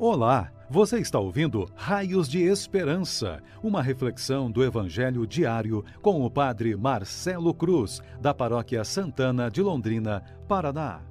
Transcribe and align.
Olá, 0.00 0.52
você 0.70 1.00
está 1.00 1.18
ouvindo 1.18 1.68
Raios 1.74 2.28
de 2.28 2.40
Esperança, 2.40 3.42
uma 3.60 3.82
reflexão 3.82 4.48
do 4.48 4.62
Evangelho 4.62 5.26
diário 5.26 5.84
com 6.00 6.24
o 6.24 6.30
Padre 6.30 6.76
Marcelo 6.76 7.52
Cruz, 7.52 8.00
da 8.20 8.32
Paróquia 8.32 8.84
Santana 8.84 9.50
de 9.50 9.60
Londrina, 9.60 10.22
Paraná. 10.46 11.02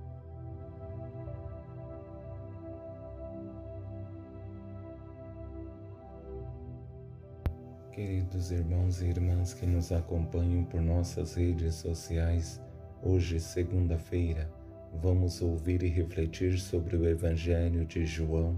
Queridos 7.92 8.52
irmãos 8.52 9.02
e 9.02 9.08
irmãs 9.08 9.54
que 9.54 9.66
nos 9.66 9.92
acompanham 9.92 10.64
por 10.64 10.80
nossas 10.80 11.36
redes 11.36 11.76
sociais, 11.76 12.62
hoje, 13.04 13.38
segunda-feira, 13.38 14.50
vamos 14.94 15.42
ouvir 15.42 15.84
e 15.84 15.90
refletir 15.90 16.58
sobre 16.58 16.96
o 16.96 17.06
Evangelho 17.06 17.86
de 17.86 18.06
João 18.06 18.58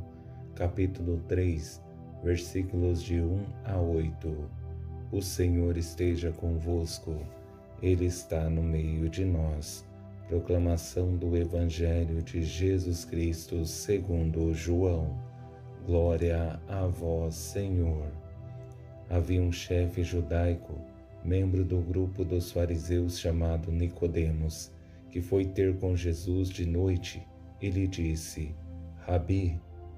capítulo 0.60 1.22
3, 1.30 1.82
versículos 2.22 3.02
de 3.02 3.22
1 3.22 3.46
a 3.64 3.80
8. 3.80 4.36
O 5.10 5.22
Senhor 5.22 5.78
esteja 5.78 6.34
convosco, 6.34 7.16
Ele 7.82 8.08
está 8.08 8.50
no 8.50 8.62
meio 8.62 9.08
de 9.08 9.24
nós. 9.24 9.88
Proclamação 10.28 11.16
do 11.16 11.38
Evangelho 11.38 12.22
de 12.22 12.44
Jesus 12.44 13.06
Cristo 13.06 13.66
segundo 13.66 14.54
João. 14.54 15.18
Glória 15.86 16.60
a 16.68 16.86
vós, 16.88 17.36
Senhor. 17.36 18.12
Havia 19.10 19.42
um 19.42 19.54
chefe 19.54 20.04
judaico, 20.04 20.76
membro 21.24 21.64
do 21.64 21.80
grupo 21.80 22.26
dos 22.26 22.52
fariseus 22.52 23.18
chamado 23.18 23.72
Nicodemos, 23.72 24.74
que 25.10 25.22
foi 25.22 25.46
ter 25.46 25.78
com 25.78 25.96
Jesus 25.96 26.50
de 26.50 26.66
noite 26.66 27.26
e 27.62 27.70
lhe 27.70 27.88
disse: 27.88 28.54
Rabi, 28.98 29.58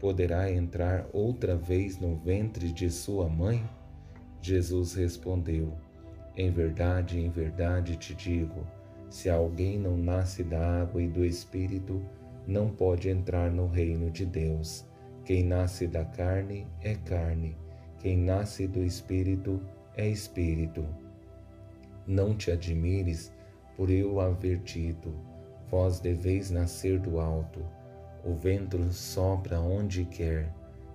Poderá 0.00 0.50
entrar 0.50 1.06
outra 1.12 1.56
vez 1.56 1.98
no 1.98 2.16
ventre 2.16 2.72
de 2.72 2.90
sua 2.90 3.28
mãe? 3.28 3.68
Jesus 4.40 4.94
respondeu: 4.94 5.72
Em 6.36 6.50
verdade, 6.50 7.18
em 7.18 7.30
verdade 7.30 7.96
te 7.96 8.14
digo, 8.14 8.66
se 9.10 9.28
alguém 9.28 9.78
não 9.78 9.96
nasce 9.96 10.44
da 10.44 10.82
água 10.82 11.02
e 11.02 11.08
do 11.08 11.24
Espírito, 11.24 12.02
não 12.46 12.70
pode 12.70 13.08
entrar 13.08 13.50
no 13.50 13.66
reino 13.66 14.10
de 14.10 14.24
Deus. 14.24 14.86
Quem 15.24 15.44
nasce 15.44 15.86
da 15.86 16.04
carne 16.04 16.66
é 16.82 16.94
carne, 16.94 17.56
quem 17.98 18.16
nasce 18.16 18.66
do 18.66 18.82
Espírito 18.82 19.60
é 19.96 20.08
Espírito. 20.08 20.86
Não 22.06 22.34
te 22.34 22.50
admires 22.50 23.32
por 23.76 23.90
eu 23.90 24.20
haver 24.20 24.58
dito, 24.58 25.12
vós 25.70 26.00
deveis 26.00 26.50
nascer 26.50 26.98
do 26.98 27.20
alto. 27.20 27.60
O 28.28 28.34
vento 28.34 28.92
sopra 28.92 29.58
onde 29.58 30.04
quer, 30.04 30.52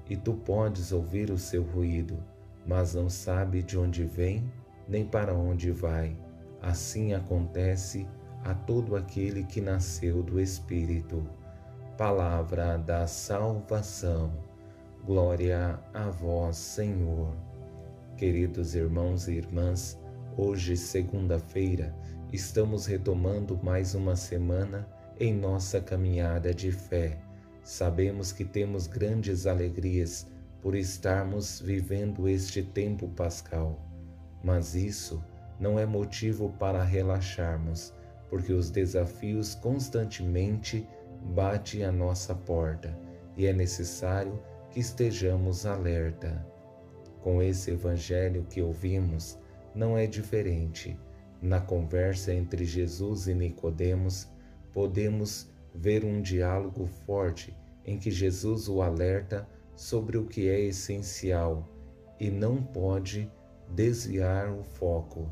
e 0.08 0.16
tu 0.16 0.36
podes 0.36 0.92
ouvir 0.92 1.32
o 1.32 1.38
seu 1.40 1.64
ruído, 1.64 2.24
mas 2.64 2.94
não 2.94 3.10
sabe 3.10 3.64
de 3.64 3.76
onde 3.76 4.06
vem 4.06 4.44
nem 4.88 5.04
para 5.04 5.34
onde 5.34 5.72
vai. 5.72 6.16
Assim 6.62 7.16
acontece 7.16 8.08
a 8.44 8.54
todo 8.54 8.96
aquele 8.96 9.44
que 9.46 9.60
nasceu 9.60 10.22
do 10.22 10.40
Espírito. 10.40 11.28
Palavra 11.98 12.78
da 12.78 13.08
salvação. 13.08 14.32
Glória 15.04 15.80
a 15.92 16.12
vós, 16.12 16.56
Senhor. 16.56 17.36
Queridos 18.16 18.76
irmãos 18.76 19.28
e 19.28 19.38
irmãs, 19.38 20.00
hoje, 20.38 20.78
segunda-feira, 20.78 21.96
estamos 22.32 22.86
retomando 22.86 23.60
mais 23.64 23.96
uma 23.96 24.16
semana 24.16 24.88
em 25.24 25.34
nossa 25.34 25.80
caminhada 25.80 26.54
de 26.54 26.70
fé. 26.70 27.18
Sabemos 27.64 28.34
que 28.34 28.44
temos 28.44 28.88
grandes 28.88 29.48
alegrias 29.48 30.28
por 30.62 30.76
estarmos 30.76 31.62
vivendo 31.62 32.28
este 32.28 32.62
tempo 32.62 33.08
pascal, 33.08 33.80
mas 34.44 34.76
isso 34.76 35.24
não 35.58 35.80
é 35.80 35.86
motivo 35.86 36.50
para 36.60 36.84
relaxarmos, 36.84 37.94
porque 38.30 38.52
os 38.52 38.70
desafios 38.70 39.56
constantemente 39.56 40.86
batem 41.34 41.86
à 41.86 41.92
nossa 41.92 42.36
porta 42.36 42.94
e 43.38 43.46
é 43.46 43.54
necessário 43.54 44.38
que 44.72 44.82
estejamos 44.82 45.66
alerta. 45.66 46.46
Com 47.22 47.42
esse 47.42 47.72
evangelho 47.72 48.46
que 48.50 48.62
ouvimos, 48.62 49.40
não 49.74 49.98
é 49.98 50.06
diferente. 50.06 51.00
Na 51.42 51.62
conversa 51.62 52.34
entre 52.34 52.66
Jesus 52.66 53.28
e 53.28 53.34
Nicodemos, 53.34 54.33
podemos 54.74 55.50
ver 55.74 56.04
um 56.04 56.22
diálogo 56.22 56.86
forte 56.86 57.56
em 57.86 57.98
que 57.98 58.12
Jesus 58.12 58.68
o 58.68 58.82
alerta 58.82 59.48
sobre 59.76 60.18
o 60.18 60.26
que 60.26 60.50
é 60.50 60.60
essencial 60.60 61.70
e 62.20 62.30
não 62.30 62.62
pode 62.62 63.32
desviar 63.70 64.52
o 64.52 64.64
foco. 64.64 65.32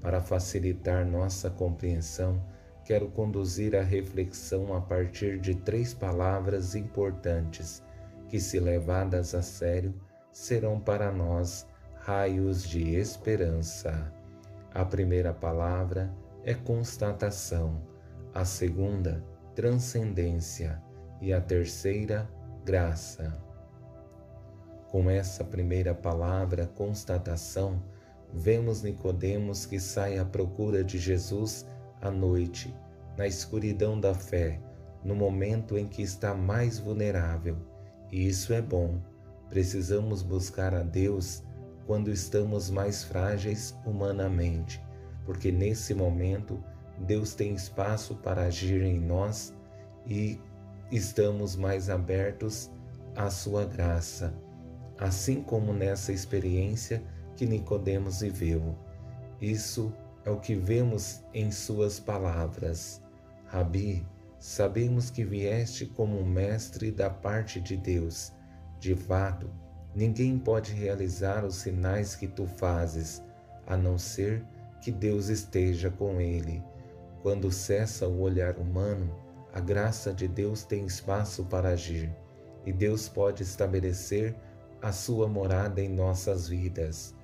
Para 0.00 0.20
facilitar 0.20 1.04
nossa 1.04 1.50
compreensão, 1.50 2.42
quero 2.84 3.08
conduzir 3.08 3.74
a 3.74 3.82
reflexão 3.82 4.74
a 4.74 4.80
partir 4.80 5.38
de 5.38 5.54
três 5.54 5.92
palavras 5.92 6.74
importantes 6.74 7.82
que, 8.28 8.38
se 8.38 8.60
levadas 8.60 9.34
a 9.34 9.42
sério, 9.42 9.94
serão 10.32 10.78
para 10.78 11.10
nós 11.10 11.66
raios 11.96 12.62
de 12.62 12.94
esperança. 12.94 14.12
A 14.72 14.84
primeira 14.84 15.32
palavra 15.32 16.14
é 16.44 16.54
constatação 16.54 17.97
a 18.38 18.44
segunda, 18.44 19.20
transcendência 19.52 20.80
e 21.20 21.32
a 21.32 21.40
terceira, 21.40 22.30
graça. 22.64 23.36
Com 24.92 25.10
essa 25.10 25.42
primeira 25.42 25.92
palavra, 25.92 26.64
constatação, 26.64 27.82
vemos 28.32 28.80
Nicodemos 28.80 29.66
que 29.66 29.80
sai 29.80 30.18
à 30.18 30.24
procura 30.24 30.84
de 30.84 30.98
Jesus 30.98 31.66
à 32.00 32.12
noite, 32.12 32.72
na 33.16 33.26
escuridão 33.26 33.98
da 33.98 34.14
fé, 34.14 34.60
no 35.02 35.16
momento 35.16 35.76
em 35.76 35.88
que 35.88 36.02
está 36.02 36.32
mais 36.32 36.78
vulnerável. 36.78 37.56
E 38.12 38.28
isso 38.28 38.52
é 38.52 38.62
bom. 38.62 39.00
Precisamos 39.50 40.22
buscar 40.22 40.76
a 40.76 40.84
Deus 40.84 41.42
quando 41.88 42.08
estamos 42.08 42.70
mais 42.70 43.02
frágeis 43.02 43.76
humanamente, 43.84 44.80
porque 45.24 45.50
nesse 45.50 45.92
momento 45.92 46.62
Deus 47.00 47.34
tem 47.34 47.54
espaço 47.54 48.14
para 48.16 48.42
agir 48.42 48.82
em 48.82 48.98
nós 48.98 49.54
e 50.06 50.40
estamos 50.90 51.56
mais 51.56 51.90
abertos 51.90 52.70
à 53.14 53.30
sua 53.30 53.64
graça, 53.64 54.34
assim 54.98 55.42
como 55.42 55.72
nessa 55.72 56.12
experiência 56.12 57.02
que 57.36 57.46
Nicodemos 57.46 58.20
viveu. 58.20 58.76
Isso 59.40 59.92
é 60.24 60.30
o 60.30 60.40
que 60.40 60.54
vemos 60.54 61.22
em 61.32 61.50
suas 61.50 62.00
palavras. 62.00 63.02
Rabi, 63.46 64.04
sabemos 64.38 65.10
que 65.10 65.24
vieste 65.24 65.86
como 65.86 66.24
mestre 66.24 66.90
da 66.90 67.08
parte 67.08 67.60
de 67.60 67.76
Deus. 67.76 68.32
De 68.80 68.94
fato, 68.94 69.50
ninguém 69.94 70.38
pode 70.38 70.72
realizar 70.72 71.44
os 71.44 71.56
sinais 71.56 72.14
que 72.14 72.26
tu 72.26 72.46
fazes, 72.46 73.22
a 73.66 73.76
não 73.76 73.98
ser 73.98 74.44
que 74.80 74.90
Deus 74.90 75.28
esteja 75.28 75.90
com 75.90 76.20
ele. 76.20 76.62
Quando 77.22 77.50
cessa 77.50 78.06
o 78.06 78.20
olhar 78.20 78.56
humano, 78.58 79.14
a 79.52 79.60
graça 79.60 80.12
de 80.12 80.28
Deus 80.28 80.62
tem 80.62 80.86
espaço 80.86 81.44
para 81.44 81.70
agir 81.70 82.14
e 82.64 82.72
Deus 82.72 83.08
pode 83.08 83.42
estabelecer 83.42 84.34
a 84.80 84.92
sua 84.92 85.26
morada 85.26 85.80
em 85.80 85.88
nossas 85.88 86.48
vidas. 86.48 87.14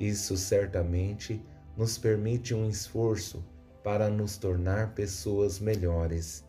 Isso 0.00 0.36
certamente 0.36 1.44
nos 1.76 1.98
permite 1.98 2.54
um 2.54 2.68
esforço 2.68 3.44
para 3.84 4.08
nos 4.08 4.36
tornar 4.36 4.94
pessoas 4.94 5.60
melhores. 5.60 6.44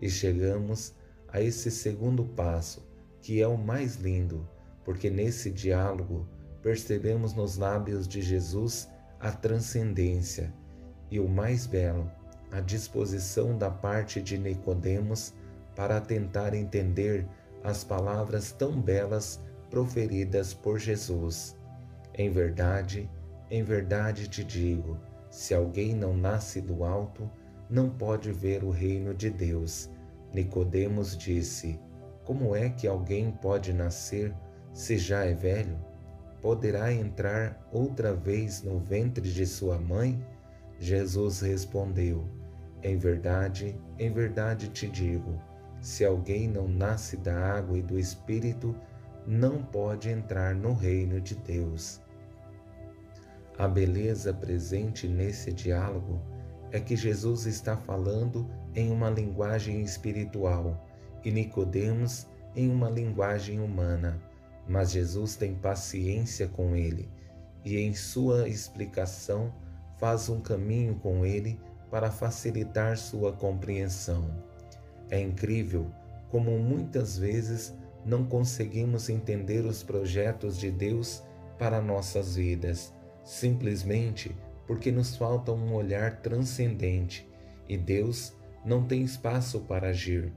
E 0.00 0.08
chegamos 0.08 0.94
a 1.28 1.40
esse 1.40 1.70
segundo 1.70 2.24
passo, 2.24 2.86
que 3.20 3.42
é 3.42 3.48
o 3.48 3.58
mais 3.58 3.96
lindo, 3.96 4.48
porque 4.84 5.10
nesse 5.10 5.50
diálogo 5.50 6.28
percebemos 6.62 7.34
nos 7.34 7.56
lábios 7.56 8.06
de 8.06 8.22
Jesus 8.22 8.88
a 9.18 9.32
transcendência 9.32 10.54
e 11.10 11.18
o 11.18 11.28
mais 11.28 11.66
belo, 11.66 12.10
a 12.50 12.60
disposição 12.60 13.56
da 13.56 13.70
parte 13.70 14.22
de 14.22 14.38
Nicodemos 14.38 15.34
para 15.74 16.00
tentar 16.00 16.54
entender 16.54 17.26
as 17.62 17.84
palavras 17.84 18.52
tão 18.52 18.80
belas 18.80 19.40
proferidas 19.70 20.54
por 20.54 20.78
Jesus. 20.78 21.56
Em 22.14 22.30
verdade, 22.30 23.08
em 23.50 23.62
verdade 23.62 24.28
te 24.28 24.42
digo: 24.42 24.98
se 25.30 25.54
alguém 25.54 25.94
não 25.94 26.16
nasce 26.16 26.60
do 26.60 26.84
alto, 26.84 27.30
não 27.68 27.90
pode 27.90 28.32
ver 28.32 28.64
o 28.64 28.70
reino 28.70 29.14
de 29.14 29.30
Deus. 29.30 29.90
Nicodemos 30.32 31.16
disse: 31.16 31.78
Como 32.24 32.56
é 32.56 32.70
que 32.70 32.86
alguém 32.86 33.30
pode 33.30 33.72
nascer 33.72 34.34
se 34.72 34.96
já 34.96 35.24
é 35.24 35.34
velho? 35.34 35.78
Poderá 36.40 36.92
entrar 36.92 37.68
outra 37.72 38.14
vez 38.14 38.62
no 38.62 38.78
ventre 38.78 39.30
de 39.30 39.46
sua 39.46 39.78
mãe? 39.78 40.24
Jesus 40.78 41.40
respondeu: 41.40 42.37
Em 42.82 42.96
verdade, 42.96 43.74
em 43.98 44.12
verdade 44.12 44.68
te 44.68 44.88
digo, 44.88 45.40
se 45.80 46.04
alguém 46.04 46.48
não 46.48 46.68
nasce 46.68 47.16
da 47.16 47.36
água 47.36 47.78
e 47.78 47.82
do 47.82 47.98
espírito, 47.98 48.74
não 49.26 49.62
pode 49.62 50.08
entrar 50.08 50.54
no 50.54 50.72
reino 50.72 51.20
de 51.20 51.34
Deus. 51.34 52.00
A 53.58 53.66
beleza 53.66 54.32
presente 54.32 55.08
nesse 55.08 55.52
diálogo 55.52 56.20
é 56.70 56.78
que 56.78 56.96
Jesus 56.96 57.46
está 57.46 57.76
falando 57.76 58.48
em 58.74 58.90
uma 58.90 59.10
linguagem 59.10 59.82
espiritual 59.82 60.86
e 61.24 61.30
Nicodemos 61.30 62.26
em 62.54 62.70
uma 62.70 62.88
linguagem 62.88 63.60
humana, 63.60 64.20
mas 64.68 64.92
Jesus 64.92 65.34
tem 65.34 65.54
paciência 65.54 66.46
com 66.46 66.76
ele 66.76 67.08
e 67.64 67.78
em 67.78 67.94
sua 67.94 68.48
explicação 68.48 69.52
faz 69.98 70.28
um 70.28 70.40
caminho 70.40 70.94
com 70.96 71.26
ele 71.26 71.60
para 71.90 72.10
facilitar 72.10 72.96
sua 72.96 73.32
compreensão. 73.32 74.30
É 75.10 75.20
incrível 75.20 75.90
como 76.30 76.58
muitas 76.58 77.18
vezes 77.18 77.74
não 78.04 78.24
conseguimos 78.24 79.08
entender 79.08 79.64
os 79.64 79.82
projetos 79.82 80.58
de 80.58 80.70
Deus 80.70 81.22
para 81.58 81.80
nossas 81.80 82.36
vidas 82.36 82.92
simplesmente 83.28 84.34
porque 84.66 84.90
nos 84.90 85.14
falta 85.14 85.52
um 85.52 85.74
olhar 85.74 86.22
transcendente 86.22 87.28
e 87.68 87.76
Deus 87.76 88.32
não 88.64 88.86
tem 88.86 89.02
espaço 89.02 89.60
para 89.60 89.90
agir. 89.90 90.32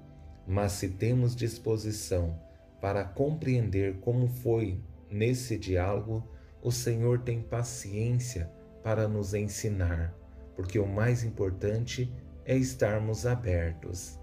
Mas 0.45 0.74
se 0.74 0.89
temos 0.89 1.33
disposição 1.33 2.38
para 2.81 3.06
compreender 3.06 4.00
como 4.01 4.27
foi 4.27 4.83
nesse 5.09 5.57
diálogo, 5.57 6.27
o 6.62 6.69
Senhor 6.69 7.19
tem 7.19 7.42
paciência 7.42 8.51
para 8.83 9.07
nos 9.07 9.33
ensinar, 9.33 10.13
porque 10.56 10.80
o 10.80 10.88
mais 10.88 11.24
importante 11.24 12.13
é 12.45 12.56
estarmos 12.56 13.25
abertos. 13.25 14.19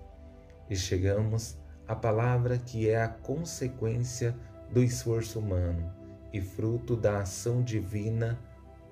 E 0.69 0.77
chegamos 0.77 1.59
à 1.87 1.95
palavra 1.95 2.59
que 2.59 2.89
é 2.89 3.03
a 3.03 3.09
consequência 3.09 4.37
do 4.71 4.83
esforço 4.83 5.39
humano 5.39 5.91
e 6.33 6.41
fruto 6.41 6.97
da 6.97 7.21
ação 7.21 7.63
divina 7.63 8.39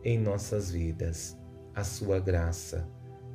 em 0.02 0.18
nossas 0.18 0.70
vidas. 0.70 1.38
A 1.74 1.84
sua 1.84 2.18
graça 2.18 2.88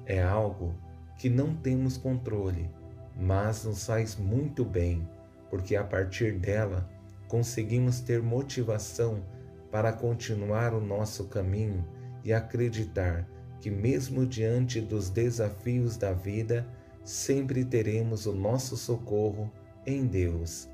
é 0.06 0.22
algo 0.22 0.76
que 1.18 1.30
não 1.30 1.56
temos 1.56 1.98
controle, 1.98 2.70
mas 3.16 3.66
nos 3.66 3.86
faz 3.86 4.16
muito 4.16 4.66
bem, 4.66 5.08
porque 5.50 5.76
a 5.76 5.84
partir 5.84 6.40
dela 6.40 6.90
conseguimos 7.28 8.00
ter 8.00 8.22
motivação 8.22 9.24
para 9.72 9.94
continuar 9.94 10.74
o 10.74 10.82
nosso 10.82 11.26
caminho 11.26 11.88
e 12.24 12.34
acreditar 12.34 13.28
que, 13.62 13.72
mesmo 13.72 14.26
diante 14.26 14.82
dos 14.82 15.10
desafios 15.10 15.96
da 15.96 16.12
vida, 16.12 16.68
sempre 17.06 17.64
teremos 17.64 18.26
o 18.26 18.34
nosso 18.34 18.76
socorro 18.76 19.50
em 19.86 20.06
Deus. 20.06 20.68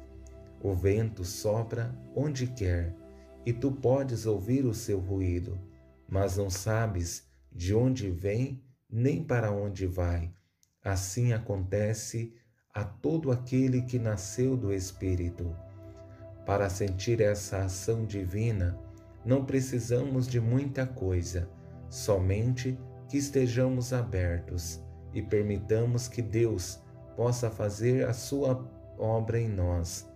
O 0.64 0.74
vento 0.74 1.24
sopra 1.24 1.94
onde 2.16 2.48
quer 2.48 2.96
e 3.46 3.54
tu 3.54 3.72
podes 3.72 4.26
ouvir 4.26 4.66
o 4.66 4.74
seu 4.74 5.00
ruído 5.00 5.58
mas 6.08 6.38
não 6.38 6.50
sabes 6.50 7.28
de 7.52 7.74
onde 7.74 8.10
vem 8.10 8.64
nem 8.90 9.24
para 9.24 9.52
onde 9.52 9.86
vai. 9.86 10.32
Assim 10.84 11.34
acontece 11.34 12.34
a 12.74 12.84
todo 12.84 13.32
aquele 13.32 13.82
que 13.82 14.00
nasceu 14.00 14.56
do 14.56 14.74
Espírito. 14.74 15.54
Para 16.46 16.70
sentir 16.70 17.20
essa 17.20 17.66
ação 17.66 18.06
divina, 18.06 18.80
não 19.26 19.44
precisamos 19.44 20.28
de 20.28 20.40
muita 20.40 20.86
coisa, 20.86 21.50
somente 21.90 22.78
que 23.08 23.18
estejamos 23.18 23.94
abertos 23.94 24.82
e 25.14 25.22
permitamos 25.22 26.08
que 26.08 26.22
Deus 26.22 26.82
possa 27.16 27.50
fazer 27.50 28.08
a 28.08 28.14
sua 28.14 28.66
obra 28.98 29.40
em 29.40 29.50
nós, 29.50 30.10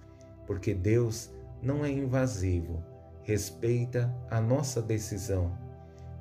porque 0.46 0.74
Deus 0.74 1.32
não 1.62 1.86
é 1.86 1.92
invasivo, 1.92 2.84
respeita 3.24 4.14
a 4.30 4.42
nossa 4.42 4.82
decisão 4.82 5.52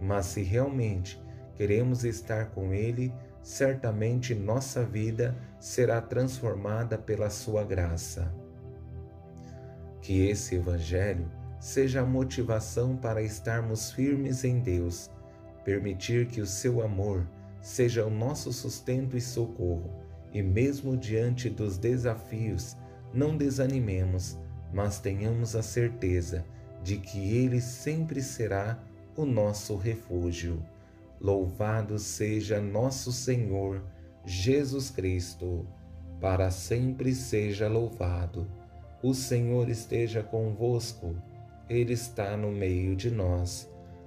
mas 0.01 0.27
se 0.27 0.43
realmente 0.43 1.23
queremos 1.55 2.05
estar 2.05 2.47
com 2.51 2.73
Ele, 2.73 3.13
certamente 3.43 4.35
nossa 4.35 4.83
vida 4.83 5.37
será 5.59 6.01
transformada 6.01 6.97
pela 6.97 7.29
Sua 7.29 7.63
graça. 7.63 8.33
Que 10.01 10.27
esse 10.29 10.55
Evangelho 10.55 11.31
seja 11.59 12.01
a 12.01 12.07
motivação 12.07 12.97
para 12.97 13.23
estarmos 13.23 13.93
firmes 13.93 14.45
em 14.45 14.61
Deus, 14.61 15.11
permitir 15.65 16.27
que 16.27 16.41
o 16.41 16.47
Seu 16.47 16.83
amor 16.83 17.27
seja 17.61 18.07
o 18.07 18.11
nosso 18.11 18.53
sustento 18.53 19.17
e 19.17 19.21
socorro, 19.21 19.91
e 20.33 20.43
mesmo 20.43 20.97
diante 20.97 21.51
dos 21.51 21.77
desafios, 21.77 22.77
não 23.13 23.37
desanimemos, 23.37 24.39
mas 24.73 25.01
tenhamos 25.01 25.57
a 25.57 25.63
certeza 25.63 26.45
de 26.83 26.97
que 26.97 27.37
Ele 27.37 27.61
sempre 27.61 28.23
será 28.23 28.79
o 29.17 29.25
nosso 29.25 29.77
refúgio. 29.77 30.63
Louvado 31.21 31.99
seja 31.99 32.61
nosso 32.61 33.13
Senhor 33.13 33.83
Jesus 34.25 34.91
Cristo, 34.91 35.67
para 36.21 36.51
sempre 36.51 37.15
seja 37.15 37.69
louvado. 37.69 38.47
O 39.03 39.15
Senhor 39.15 39.69
esteja 39.69 40.23
convosco, 40.23 41.17
Ele 41.69 41.93
está 41.93 42.37
no 42.37 42.51
meio 42.51 42.95
de 42.95 43.11
nós. 43.11 43.69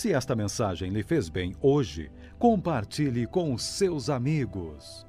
Se 0.00 0.14
esta 0.14 0.34
mensagem 0.34 0.88
lhe 0.90 1.02
fez 1.02 1.28
bem 1.28 1.54
hoje, 1.60 2.10
compartilhe 2.38 3.26
com 3.26 3.58
seus 3.58 4.08
amigos. 4.08 5.06